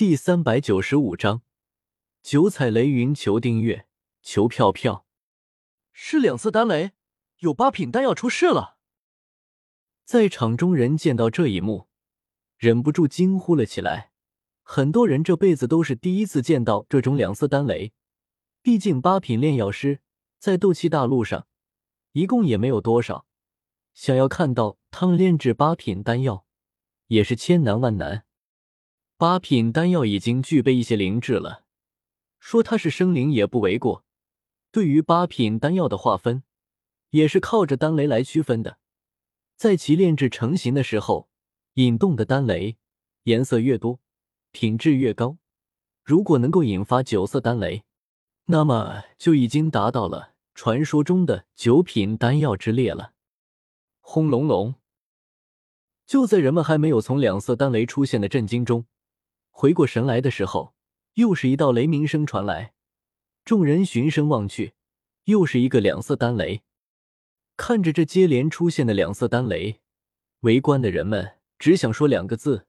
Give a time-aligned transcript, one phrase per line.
[0.00, 1.42] 第三百九十五章，
[2.22, 3.86] 九彩雷云求订阅，
[4.22, 5.04] 求票票。
[5.92, 6.92] 是两色丹雷，
[7.40, 8.78] 有八品丹药出世了。
[10.06, 11.88] 在场中人见到这一幕，
[12.56, 14.12] 忍不住惊呼了起来。
[14.62, 17.92] 很多人这辈子都是第一次见到这种两色丹雷，
[18.62, 20.00] 毕竟八品炼药师
[20.38, 21.46] 在斗气大陆上
[22.12, 23.26] 一共也没有多少，
[23.92, 26.46] 想要看到他们炼制八品丹药，
[27.08, 28.24] 也是千难万难。
[29.20, 31.64] 八品丹药已经具备一些灵智了，
[32.38, 34.02] 说它是生灵也不为过。
[34.72, 36.42] 对于八品丹药的划分，
[37.10, 38.78] 也是靠着丹雷来区分的。
[39.56, 41.28] 在其炼制成型的时候，
[41.74, 42.78] 引动的丹雷
[43.24, 44.00] 颜色越多，
[44.52, 45.36] 品质越高。
[46.02, 47.82] 如果能够引发九色丹雷，
[48.46, 53.12] 那么就已经达到了传说中的九品丹药之列了。
[54.00, 54.76] 轰隆隆！
[56.06, 58.86] 就在人们还没有从两色丹雷出现的震惊中，
[59.50, 60.74] 回过神来的时候，
[61.14, 62.72] 又是一道雷鸣声传来。
[63.44, 64.74] 众人循声望去，
[65.24, 66.62] 又是一个两色丹雷。
[67.56, 69.80] 看着这接连出现的两色丹雷，
[70.40, 72.66] 围观的人们只想说两个字：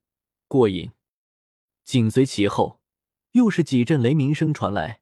[0.47, 0.91] 过瘾。
[1.85, 2.81] 紧随其后，
[3.31, 5.01] 又是几阵雷鸣声传来，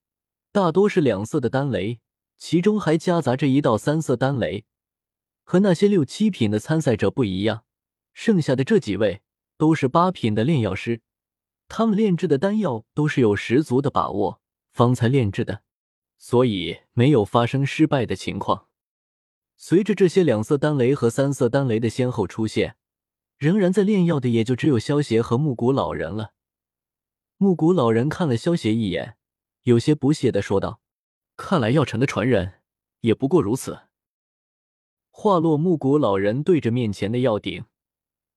[0.51, 1.99] 大多是两色的丹雷，
[2.37, 4.65] 其中还夹杂着一道三色丹雷。
[5.43, 7.63] 和那些六七品的参赛者不一样，
[8.13, 9.21] 剩下的这几位
[9.57, 11.01] 都是八品的炼药师。
[11.69, 15.61] 他们炼制的丹药都是有十足的把握，方才炼制的，
[16.17, 18.67] 所以没有发生失败的情况。
[19.55, 22.75] 随着这些两色丹雷和三色丹雷的先后出现，
[23.37, 26.33] 仍然在炼药的也就只有萧邪和木谷老人了。
[27.37, 29.17] 木谷老人看了萧邪一眼，
[29.61, 30.81] 有些不屑的说道
[31.37, 32.61] ：“看来药尘的传人
[33.01, 33.83] 也不过如此。”
[35.11, 37.65] 话落，木谷老人对着面前的药鼎，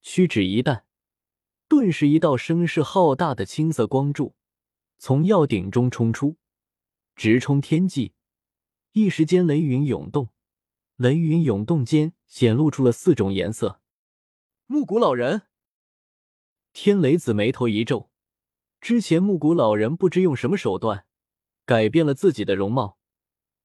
[0.01, 0.85] 屈指一弹。
[1.75, 4.35] 顿时，一道声势浩大的青色光柱
[4.99, 6.37] 从药鼎中冲出，
[7.15, 8.13] 直冲天际。
[8.91, 10.29] 一时间，雷云涌动，
[10.97, 13.81] 雷云涌动间显露出了四种颜色。
[14.67, 15.47] 木谷老人，
[16.73, 18.11] 天雷子眉头一皱。
[18.79, 21.07] 之前木谷老人不知用什么手段
[21.65, 22.99] 改变了自己的容貌，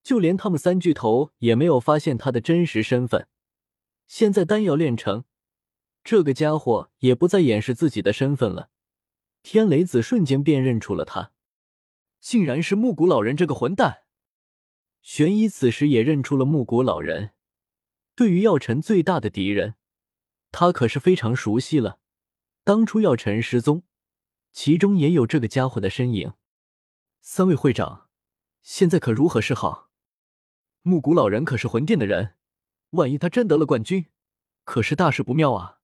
[0.02, 3.28] 就连他们三巨头也没有发现他的真实身份。
[4.06, 5.26] 现在丹药炼成。
[6.10, 8.70] 这个家伙也不再掩饰自己的身份了，
[9.42, 11.32] 天雷子瞬间辨认出了他，
[12.18, 14.04] 竟然是木谷老人这个混蛋。
[15.02, 17.32] 玄一此时也认出了木谷老人，
[18.14, 19.74] 对于药尘最大的敌人，
[20.50, 22.00] 他可是非常熟悉了。
[22.64, 23.82] 当初药尘失踪，
[24.50, 26.32] 其中也有这个家伙的身影。
[27.20, 28.08] 三位会长，
[28.62, 29.90] 现在可如何是好？
[30.80, 32.36] 木谷老人可是魂殿的人，
[32.92, 34.06] 万一他真得了冠军，
[34.64, 35.74] 可是大事不妙啊！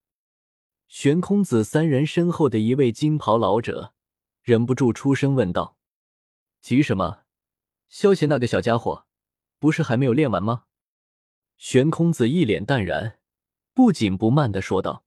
[0.87, 3.95] 玄空子三人身后的一位金袍老者
[4.43, 5.77] 忍不住出声问道
[6.61, 7.23] ：“急什么？
[7.89, 9.07] 萧邪那个小家伙
[9.59, 10.65] 不是还没有练完吗？”
[11.57, 13.19] 玄空子一脸淡然，
[13.73, 15.05] 不紧不慢的说道。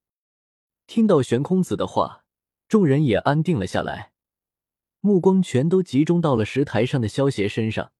[0.88, 2.24] 听到玄空子的话，
[2.68, 4.14] 众人也安定了下来，
[5.02, 7.92] 目光全都集中到了石台上的萧邪身上。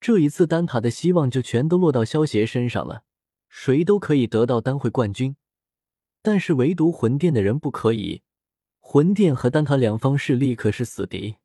[0.00, 3.04] 这一次丹塔的希望就全都落到萧邪身上了，
[3.48, 5.36] 谁都可以得到丹会冠军。
[6.26, 8.24] 但是唯独魂殿的人不可以，
[8.80, 11.36] 魂殿和丹塔两方势力可是死敌。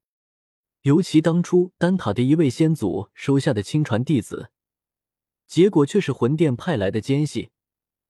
[0.81, 4.49] 尤其当初丹塔的一位先祖收下的亲传弟子，
[5.45, 7.51] 结果却是魂殿派来的奸细。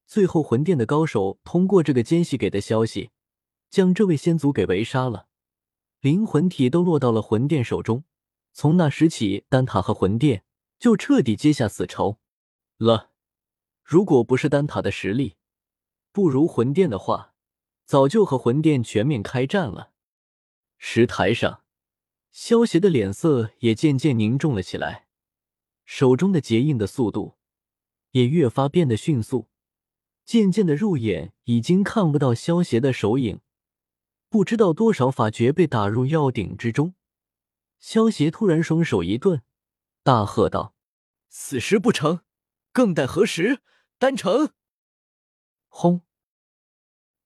[0.07, 3.09] 最后魂殿的高手通过这个奸细给的消息，
[3.69, 5.27] 将这位先祖给围杀了，
[5.99, 8.05] 灵魂体都落到了魂殿手中。
[8.53, 10.45] 从那时起，丹塔和魂殿
[10.79, 12.19] 就彻底结下死仇
[12.77, 13.09] 了。
[13.83, 15.35] 如果不是丹塔的实力，
[16.11, 17.33] 不如魂殿的话，
[17.85, 19.91] 早就和魂殿全面开战了。
[20.77, 21.63] 石台上，
[22.31, 25.07] 萧邪的脸色也渐渐凝重了起来，
[25.85, 27.38] 手中的结印的速度
[28.11, 29.49] 也越发变得迅速，
[30.25, 33.39] 渐渐的肉眼已经看不到萧邪的手影。
[34.29, 36.95] 不知道多少法诀被打入药鼎之中，
[37.79, 39.43] 萧邪突然双手一顿，
[40.03, 40.73] 大喝道
[41.28, 42.22] ：“此时不成，
[42.72, 43.61] 更待何时？
[43.97, 44.53] 丹成！”
[45.73, 46.02] 轰！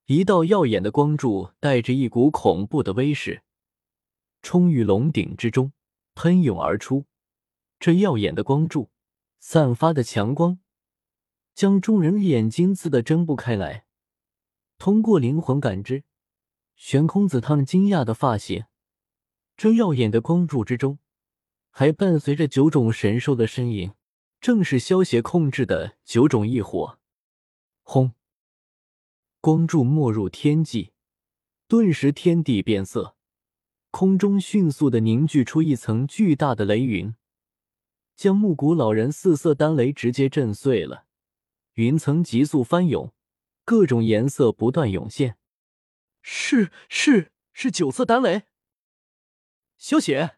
[0.06, 3.42] 一道耀眼的光柱带着一股恐怖的威势，
[4.44, 5.74] 冲于龙顶之中，
[6.14, 7.06] 喷涌而出。
[7.80, 8.92] 这耀眼的光柱
[9.40, 10.60] 散发的强光，
[11.56, 13.88] 将众人眼睛刺得睁不开来。
[14.78, 16.04] 通过灵魂感知，
[16.76, 18.68] 玄空子他们惊讶的发现，
[19.58, 21.00] 这耀眼的光柱之中，
[21.72, 23.94] 还伴随着九种神兽的身影，
[24.40, 27.00] 正是萧邪控制的九种异火。
[27.82, 28.14] 轰！
[29.46, 30.92] 光柱没入天际，
[31.68, 33.16] 顿时天地变色，
[33.92, 37.14] 空中迅速的凝聚出一层巨大的雷云，
[38.16, 41.06] 将木谷老人四色丹雷直接震碎了。
[41.74, 43.14] 云层急速翻涌，
[43.64, 45.38] 各种颜色不断涌现。
[46.24, 48.46] 是是是九色丹雷。
[49.78, 50.38] 萧邪，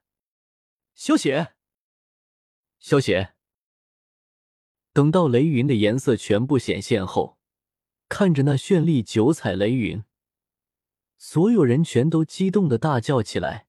[0.94, 1.54] 萧邪，
[2.77, 3.36] 萧邪。
[4.92, 7.36] 等到雷云的颜色全部显现后，
[8.09, 10.04] 看着那绚丽九彩雷云，
[11.18, 13.68] 所有人全都激动的大叫起来。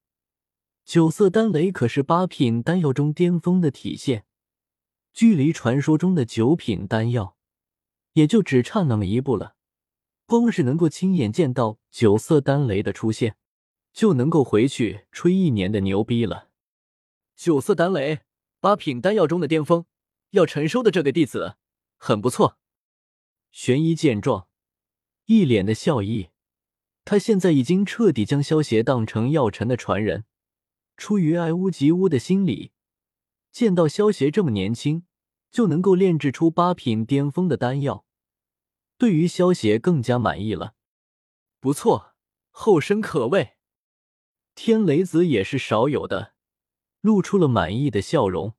[0.85, 4.25] 九色丹雷可是八品丹药中巅峰的体现，
[5.12, 7.37] 距离传说中的九品丹药
[8.14, 9.56] 也就只差那么一步了。
[10.26, 13.37] 光是能够亲眼见到九色丹雷的出现，
[13.93, 16.49] 就能够回去吹一年的牛逼了。
[17.35, 18.20] 九色丹雷，
[18.61, 19.85] 八品丹药中的巅峰。
[20.32, 21.56] 要陈收的这个弟子
[21.96, 22.58] 很不错。
[23.50, 24.48] 玄一见状，
[25.26, 26.30] 一脸的笑意。
[27.04, 30.24] 他现在已经彻底将萧邪当成药尘的传人。
[30.96, 32.72] 出于爱屋及乌的心理，
[33.50, 35.06] 见到萧邪这么年轻
[35.50, 38.04] 就能够炼制出八品巅峰的丹药，
[38.98, 40.74] 对于萧邪更加满意了。
[41.60, 42.14] 不错，
[42.50, 43.52] 后生可畏。
[44.54, 46.34] 天雷子也是少有的，
[47.00, 48.54] 露出了满意的笑容。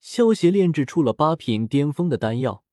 [0.00, 2.64] 萧协炼制出了八品巅峰的丹药，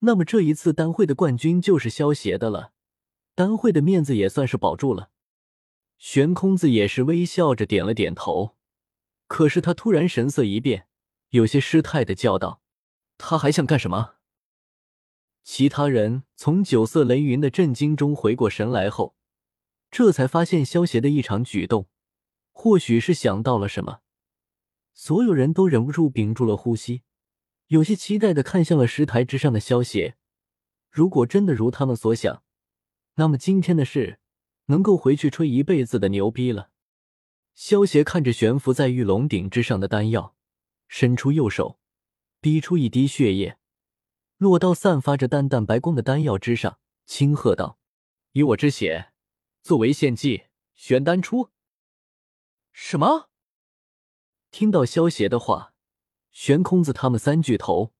[0.00, 2.72] 那么这一次丹会的冠军就是萧协的了，
[3.34, 5.10] 丹会的面子也算是保住了。
[5.98, 8.56] 悬空子也是微笑着点了点头，
[9.26, 10.86] 可是他突然神色一变，
[11.28, 12.62] 有些失态的叫道
[13.18, 14.14] ：“他还想干什么？”
[15.44, 19.14] 其他人从九色雷云的震惊中回过神来后，
[19.90, 21.88] 这才发现萧协的异常举动，
[22.52, 24.00] 或许是想到了什么。
[24.94, 27.02] 所有人都忍不住屏住了呼吸，
[27.70, 30.16] 有些期待的看向了石台之上的萧邪。
[30.90, 32.42] 如果真的如他们所想，
[33.14, 34.18] 那么今天的事
[34.66, 36.70] 能够回去吹一辈子的牛逼了。
[37.54, 40.34] 萧邪看着悬浮在玉龙鼎之上的丹药，
[40.88, 41.78] 伸出右手，
[42.40, 43.56] 逼出一滴血液，
[44.36, 47.78] 落到散发着淡淡白光的丹药之上，轻喝道
[48.32, 49.12] ：“以我之血
[49.62, 51.50] 作为献祭，玄丹出。”
[52.74, 53.30] 什么？
[54.50, 55.69] 听到萧邪的话，
[56.32, 57.92] 悬空子他们三巨头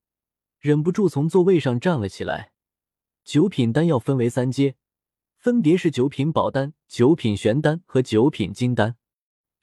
[0.59, 2.51] 忍不住从座位上站了起来。
[3.23, 4.75] 九品丹药分为三阶，
[5.37, 8.97] 分别是九品宝丹、九品玄丹和九品金丹。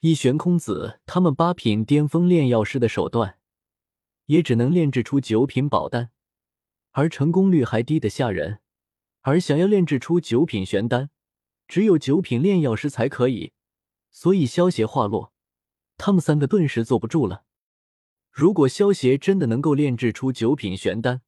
[0.01, 3.37] 以悬空子他们八品巅峰炼药师的手段，
[4.27, 6.11] 也只能炼制出九品宝丹，
[6.91, 8.59] 而成功率还低得吓人。
[9.21, 11.09] 而想要炼制出九品玄丹，
[11.67, 13.51] 只有九品炼药师才可以。
[14.09, 15.33] 所以萧邪话落。
[15.97, 17.43] 他们三个顿时坐不住了。
[18.39, 21.21] 如果萧协真的能够炼制出九品玄丹，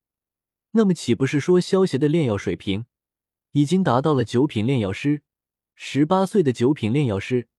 [0.72, 2.86] 那么岂不是说萧协的炼药水平
[3.52, 5.22] 已经达到了九品炼药师？
[5.76, 7.50] 十八岁的九品炼药师，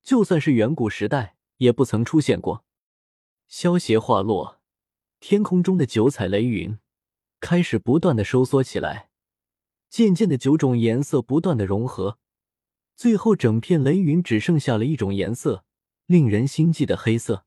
[0.00, 2.64] 就算是远古时代也不曾出现过。
[3.48, 4.60] 萧协话落，
[5.18, 6.78] 天空中的九彩雷云
[7.40, 9.10] 开始不断的收缩起来，
[9.88, 12.20] 渐渐的九种颜色不断的融合，
[12.94, 15.64] 最后整片雷云只剩下了一种颜色。
[16.06, 17.44] 令人心悸的黑色。